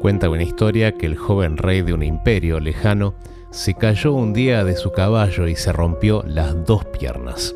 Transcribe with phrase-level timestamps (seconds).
[0.00, 3.14] Cuenta una historia que el joven rey de un imperio lejano
[3.50, 7.54] se cayó un día de su caballo y se rompió las dos piernas.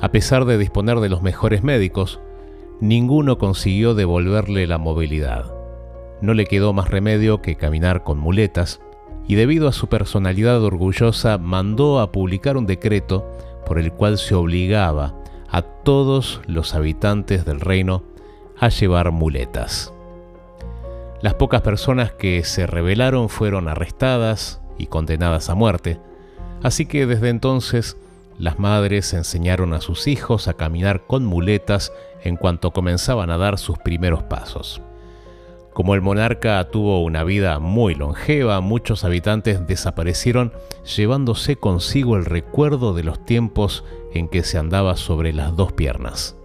[0.00, 2.20] A pesar de disponer de los mejores médicos,
[2.80, 5.52] ninguno consiguió devolverle la movilidad.
[6.20, 8.80] No le quedó más remedio que caminar con muletas,
[9.28, 13.30] y debido a su personalidad orgullosa mandó a publicar un decreto
[13.66, 15.21] por el cual se obligaba
[15.52, 18.02] a todos los habitantes del reino
[18.58, 19.92] a llevar muletas.
[21.20, 26.00] Las pocas personas que se rebelaron fueron arrestadas y condenadas a muerte,
[26.62, 27.98] así que desde entonces
[28.38, 31.92] las madres enseñaron a sus hijos a caminar con muletas
[32.24, 34.80] en cuanto comenzaban a dar sus primeros pasos.
[35.72, 40.52] Como el monarca tuvo una vida muy longeva, muchos habitantes desaparecieron
[40.96, 46.36] llevándose consigo el recuerdo de los tiempos en que se andaba sobre las dos piernas.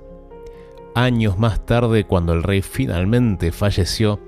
[0.95, 4.19] Años más tarde, cuando el rey finalmente falleció,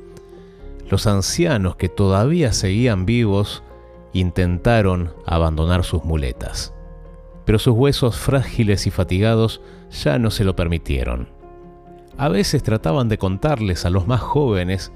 [0.89, 3.63] los ancianos que todavía seguían vivos
[4.11, 6.73] intentaron abandonar sus muletas,
[7.45, 9.61] pero sus huesos frágiles y fatigados
[9.91, 11.38] ya no se lo permitieron.
[12.19, 14.91] A veces trataban de contarles a los más jóvenes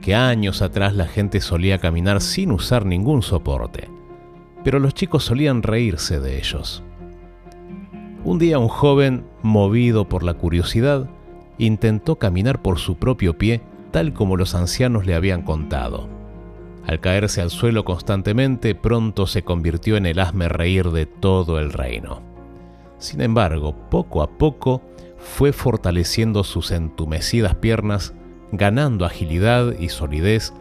[0.00, 3.88] que años atrás la gente solía caminar sin usar ningún soporte,
[4.64, 6.82] pero los chicos solían reírse de ellos.
[8.24, 11.08] Un día un joven, movido por la curiosidad,
[11.58, 16.08] intentó caminar por su propio pie tal como los ancianos le habían contado.
[16.88, 21.72] Al caerse al suelo constantemente, pronto se convirtió en el hazme reír de todo el
[21.72, 22.20] reino.
[22.98, 24.82] Sin embargo, poco a poco
[25.24, 28.14] fue fortaleciendo sus entumecidas piernas,
[28.52, 30.52] ganando agilidad y solidez,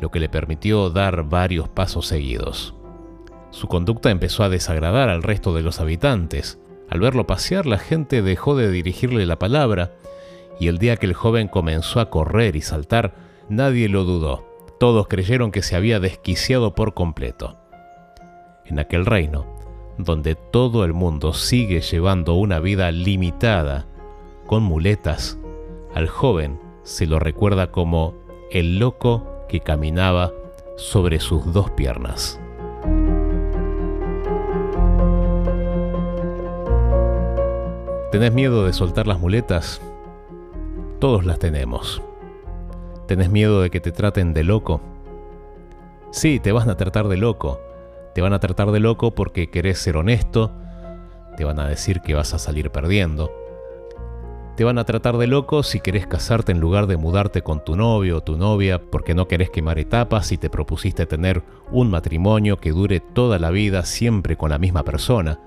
[0.00, 2.74] lo que le permitió dar varios pasos seguidos.
[3.50, 6.58] Su conducta empezó a desagradar al resto de los habitantes.
[6.88, 9.92] Al verlo pasear, la gente dejó de dirigirle la palabra
[10.58, 13.14] y el día que el joven comenzó a correr y saltar,
[13.48, 14.46] nadie lo dudó.
[14.78, 17.58] Todos creyeron que se había desquiciado por completo.
[18.64, 19.46] En aquel reino,
[19.98, 23.86] donde todo el mundo sigue llevando una vida limitada,
[24.52, 25.38] con muletas,
[25.94, 28.12] al joven se lo recuerda como
[28.50, 30.30] el loco que caminaba
[30.76, 32.38] sobre sus dos piernas.
[38.10, 39.80] ¿Tenés miedo de soltar las muletas?
[40.98, 42.02] Todos las tenemos.
[43.08, 44.82] ¿Tenés miedo de que te traten de loco?
[46.10, 47.58] Sí, te van a tratar de loco.
[48.14, 50.52] Te van a tratar de loco porque querés ser honesto.
[51.38, 53.41] Te van a decir que vas a salir perdiendo.
[54.56, 57.74] Te van a tratar de loco si querés casarte en lugar de mudarte con tu
[57.74, 62.58] novio o tu novia porque no querés quemar etapas y te propusiste tener un matrimonio
[62.58, 65.40] que dure toda la vida siempre con la misma persona.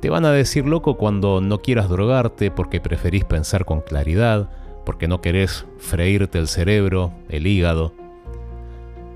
[0.00, 4.48] Te van a decir loco cuando no quieras drogarte porque preferís pensar con claridad,
[4.86, 7.92] porque no querés freírte el cerebro, el hígado.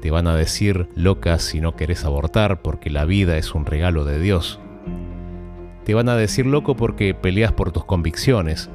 [0.02, 4.04] Te van a decir loca si no querés abortar porque la vida es un regalo
[4.04, 4.60] de Dios.
[5.84, 8.70] Te van a decir loco porque peleas por tus convicciones,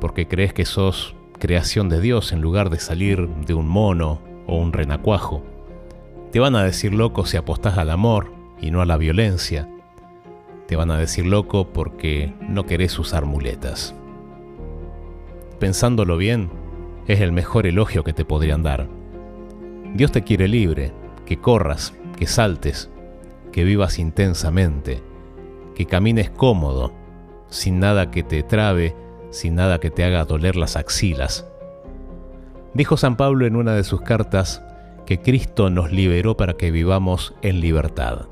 [0.00, 4.56] porque crees que sos creación de Dios en lugar de salir de un mono o
[4.56, 5.42] un renacuajo.
[6.32, 9.68] Te van a decir loco si apostás al amor y no a la violencia
[10.66, 13.94] te van a decir loco porque no querés usar muletas.
[15.58, 16.50] Pensándolo bien,
[17.06, 18.88] es el mejor elogio que te podrían dar.
[19.94, 20.92] Dios te quiere libre,
[21.26, 22.90] que corras, que saltes,
[23.52, 25.02] que vivas intensamente,
[25.74, 26.92] que camines cómodo,
[27.48, 28.94] sin nada que te trabe,
[29.30, 31.46] sin nada que te haga doler las axilas.
[32.74, 34.62] Dijo San Pablo en una de sus cartas
[35.06, 38.26] que Cristo nos liberó para que vivamos en libertad.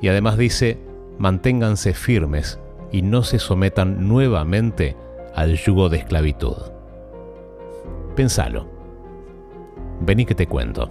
[0.00, 0.78] Y además dice,
[1.18, 2.58] manténganse firmes
[2.90, 4.96] y no se sometan nuevamente
[5.34, 6.56] al yugo de esclavitud.
[8.16, 8.66] Pensalo.
[10.00, 10.90] Vení que te cuento.